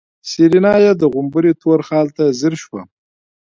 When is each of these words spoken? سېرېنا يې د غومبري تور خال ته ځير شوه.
سېرېنا 0.29 0.73
يې 0.83 0.91
د 0.95 1.03
غومبري 1.13 1.53
تور 1.61 1.79
خال 1.87 2.07
ته 2.17 2.23
ځير 2.39 2.53
شوه. 2.63 2.81